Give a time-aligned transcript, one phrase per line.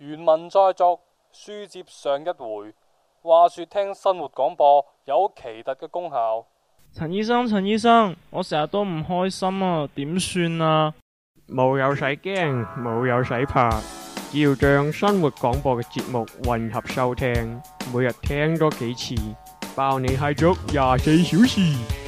[0.00, 0.84] 原文再续，
[1.30, 2.74] 书接上一回。
[3.22, 6.46] 话说听生活广播有奇特嘅功效。
[6.94, 10.94] 陈医生，陈医生，我成日都唔开心啊，点算啊？
[11.46, 12.34] 冇有使惊，
[12.78, 13.68] 冇有使怕，
[14.32, 17.60] 只要将生活广播嘅节目混合收听，
[17.92, 19.14] 每日听多几次，
[19.76, 21.99] 包你嗨足廿四小时。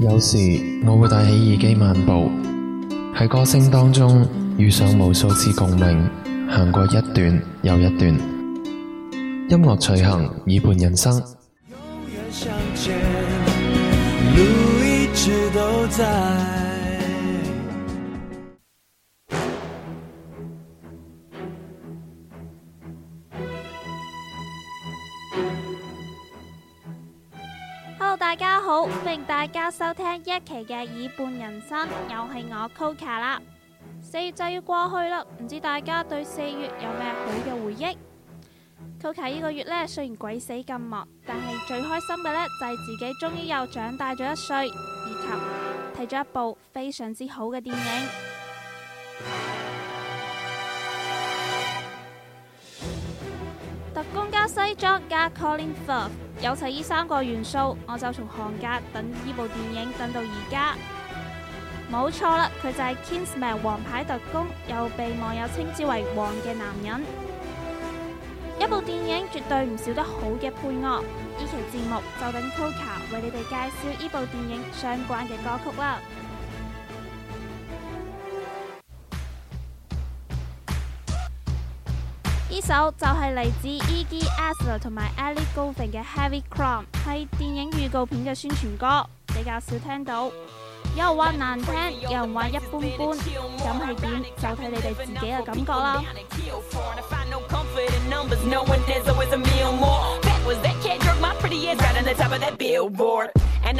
[0.00, 0.38] 有时
[0.86, 2.30] 我会戴起耳机漫步，
[3.14, 4.26] 喺歌声当中
[4.56, 6.08] 遇上无数次共鸣，
[6.48, 8.08] 行过一段又一段。
[9.50, 11.22] 音乐随行，耳伴人生。
[28.18, 33.40] 大家好，欢迎大家收听一期嘅《耳伴人生》，又系我 Coca 啦。
[34.02, 37.98] 四月就要过去啦，唔知大家对四月有咩好嘅回忆
[39.00, 44.70] ？Coca 呢个月呢，虽然鬼死咁忙，但系最开心嘅呢，就系自己终于又长大咗一岁，以
[45.22, 48.29] 及睇咗一部非常之好嘅电影。
[54.50, 60.74] 西装加 Colin Firth，有齐呢三个元素，我就从寒假等呢部电影等到而家，
[61.88, 67.06] 冇错啦，佢就系 Kingsman 王牌特工，又被网友称之为“王嘅男人”。
[68.58, 70.10] 一部电影绝对唔少得好
[70.42, 71.00] 嘅配乐，
[71.38, 75.98] 依期节目就等 Coca 为你哋介绍呢部电影相关嘅歌曲啦。
[82.70, 84.16] 就係嚟自 E.G.
[84.20, 86.40] a s l e r 同埋 Ellie g o l d i n 嘅 Heavy
[86.54, 90.26] Crown，係電影預告片嘅宣傳歌，比較少聽到。
[90.96, 92.80] 有人話難聽，有人話一般般，
[93.10, 93.16] 咁
[93.74, 96.00] 係點就睇你哋自己嘅感覺啦。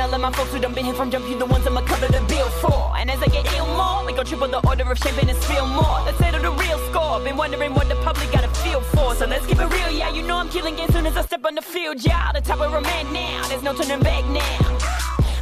[0.00, 1.28] I love my folks who done been here from jump.
[1.28, 2.97] You the ones I'ma cover the bill for.
[2.97, 5.66] And as I get ill more, we gon' triple the order of champagne and spill
[5.66, 5.99] more.
[6.06, 7.21] Let's settle the real score.
[7.21, 9.15] Been wondering what the public got a feel for.
[9.15, 10.11] So let's keep it real, yeah.
[10.11, 12.33] You know I'm killing it soon as I step on the field, yeah.
[12.33, 13.47] The type of a man now.
[13.49, 14.78] There's no turning back now.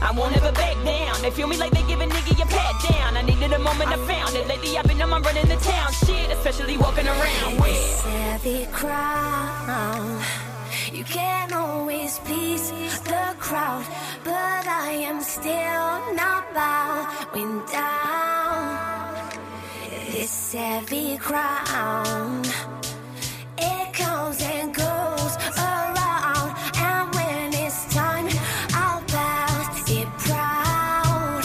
[0.03, 1.23] I won't ever back down.
[1.23, 3.17] They feel me like they give a nigga your pat down.
[3.17, 4.49] I needed a moment, I found it.
[4.49, 5.93] Lately I've been on my running the town.
[5.93, 10.25] Shit, especially walking around with savvy crowd.
[10.93, 12.73] You can't always please
[15.41, 18.61] still not bowing down.
[20.13, 22.43] This heavy crown,
[23.57, 25.33] it comes and goes
[25.75, 26.49] around,
[26.87, 28.27] and when it's time,
[28.83, 29.55] I'll bow
[30.01, 31.43] it proud.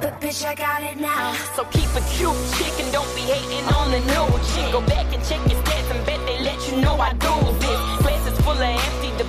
[0.00, 1.26] But bitch, I got it now.
[1.54, 4.68] So keep a cute chick and don't be hating on the new chick.
[4.76, 7.65] Go back and check your stats and bet they let you know I do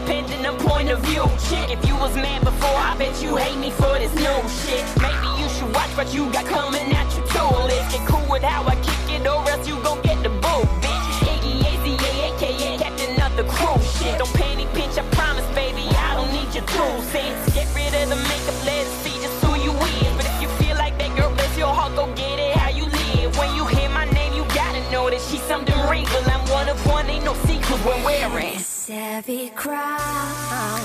[0.08, 1.28] depending on point of view.
[1.52, 4.80] Shit, if you was mad before, I bet you hate me for this new shit.
[5.04, 7.76] Maybe you should watch what you got coming at you toilet.
[7.92, 11.28] get cool with how I kick it, or else you gon' get the boot, bitch.
[11.28, 13.76] Iggy AZA, aka Captain of the Crew.
[13.84, 17.44] Shit, don't panic, pinch, I promise, baby, I don't need your two cents.
[17.54, 20.14] Get rid of the makeup, let's see just who you is.
[20.16, 22.86] But if you feel like that girl, bless your heart, go get it how you
[22.88, 23.36] live.
[23.38, 26.24] When you hear my name, you gotta know that she's something regal.
[26.32, 30.82] I'm one of one, ain't no secret when we're in heavy crown.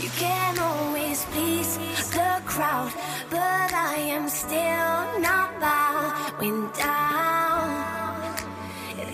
[0.00, 1.76] You can always please
[2.10, 2.92] the crowd,
[3.30, 7.70] but I am still not bowing down.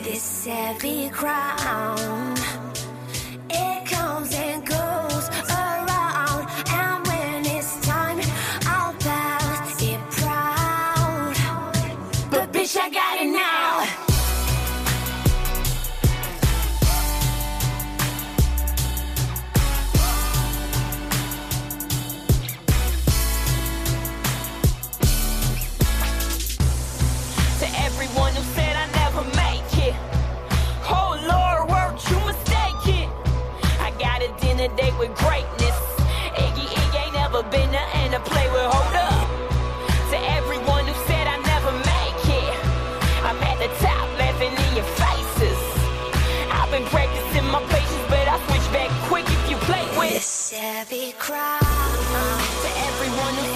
[0.03, 2.35] This heavy crown.
[35.17, 35.79] greatness.
[36.37, 38.67] Iggy, Iggy ain't never been nothing to play with.
[38.75, 39.25] Hold up.
[40.13, 42.57] To everyone who said I never make it,
[43.29, 45.59] I'm at the top laughing in your faces.
[46.53, 50.15] I've been practicing my patience, but I switch back quick if you play with.
[50.21, 51.65] This savvy crowd.
[51.65, 52.21] Uh,
[52.65, 53.56] to everyone who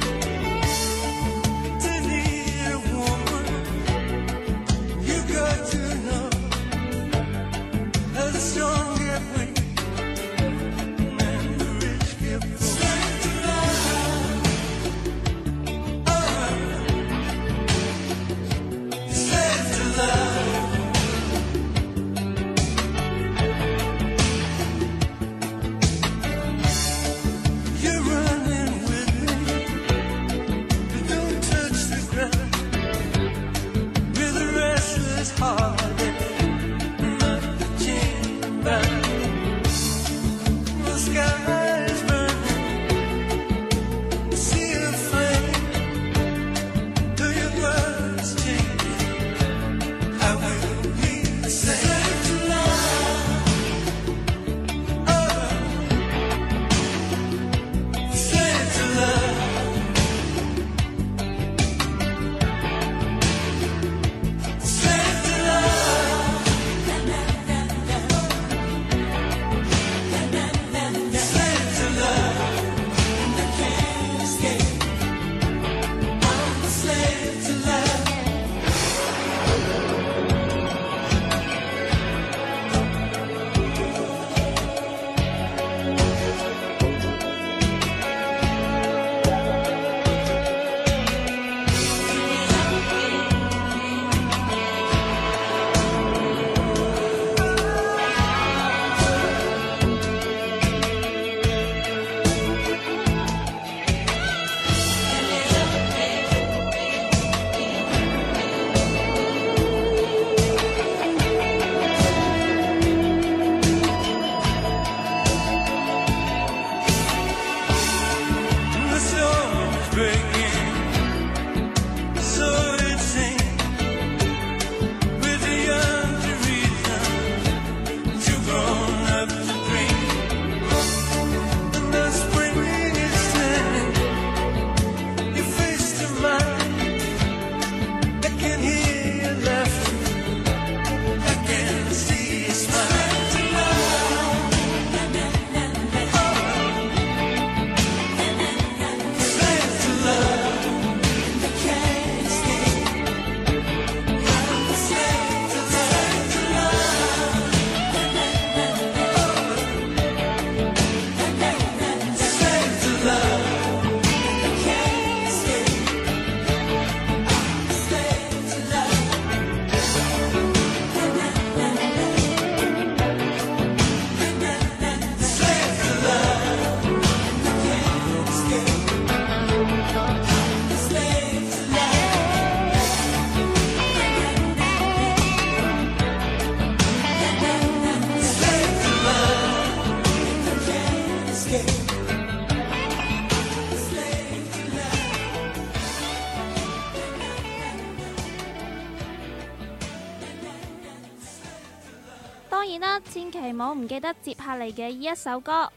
[202.79, 205.69] 啦，千祈冇唔記得接下嚟嘅呢一首歌，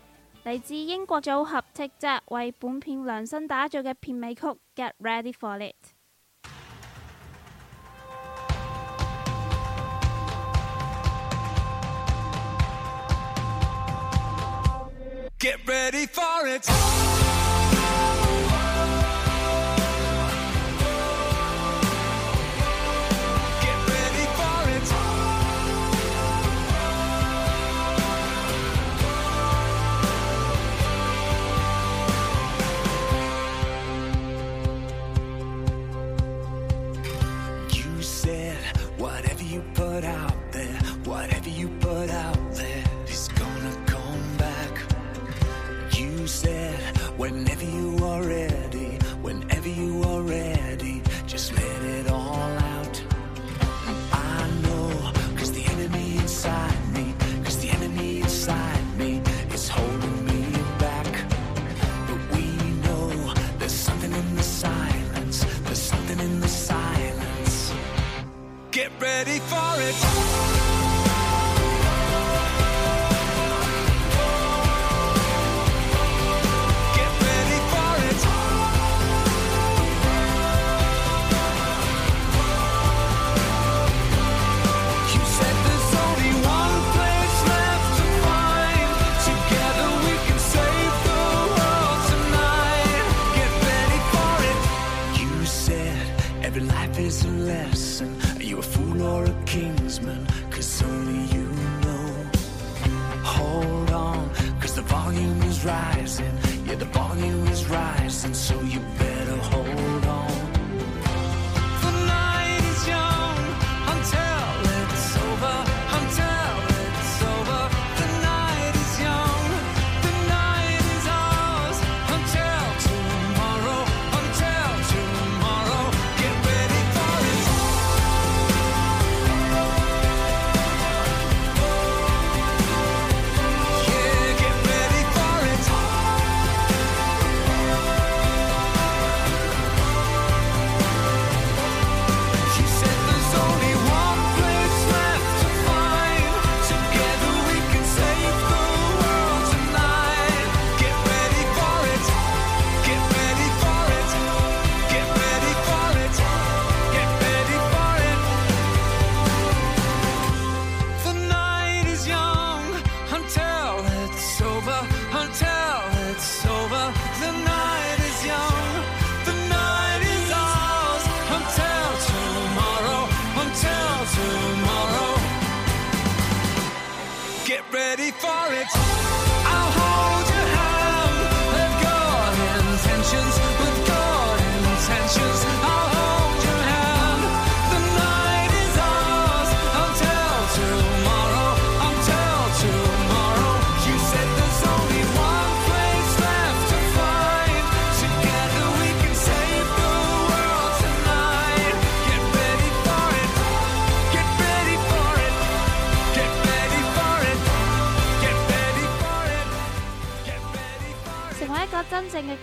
[0.45, 4.43] 嚟自英國組合，特製為本片量身打造嘅片尾曲
[4.77, 5.75] 《Get Ready For It》。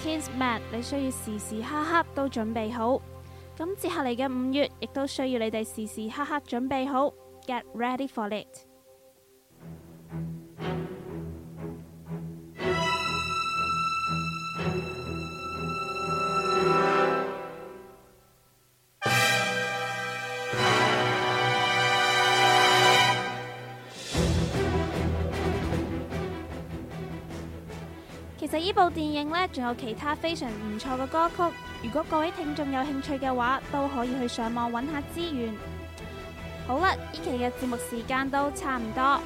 [0.03, 2.99] k i g s man，你需要时时刻刻都准备好。
[3.55, 7.13] 咁接下嚟嘅五月，亦都需要你哋时时刻刻准备好。
[7.45, 8.47] Get ready for it！
[28.51, 31.35] 其实部电影呢，仲有其他非常唔错嘅歌曲。
[31.83, 35.53] 如果各位听众有兴趣嘅话，都可以去上网揾下资源。
[36.67, 39.21] 好啦，呢期嘅节目时间都差唔多。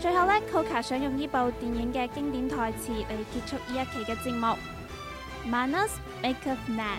[0.00, 4.46] 最后呢 c o c a 想用呢部电影嘅经典台词嚟结束呢一期嘅节目。
[5.46, 5.90] Manus
[6.22, 6.96] make of man，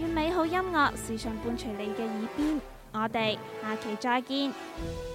[0.00, 2.60] 愿美好音乐时常伴随你嘅耳边。
[2.94, 5.11] 我哋下期再见。